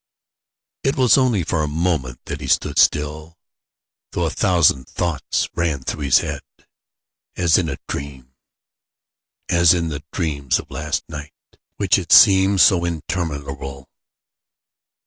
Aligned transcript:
It 0.81 0.95
was 0.97 1.15
only 1.15 1.43
for 1.43 1.61
a 1.61 1.67
moment 1.67 2.21
that 2.25 2.41
he 2.41 2.47
stood 2.47 2.79
still, 2.79 3.37
though 4.13 4.23
a 4.25 4.31
thousand 4.31 4.89
thoughts 4.89 5.47
ran 5.53 5.83
through 5.83 5.99
his 6.01 6.17
head, 6.21 6.41
as 7.37 7.59
in 7.59 7.69
a 7.69 7.77
dream 7.87 8.33
as 9.47 9.75
in 9.75 9.89
the 9.89 10.03
dreams 10.11 10.57
of 10.57 10.71
last 10.71 11.07
night, 11.07 11.35
which 11.77 11.97
had 11.97 12.11
seemed 12.11 12.61
so 12.61 12.83
interminable. 12.83 13.91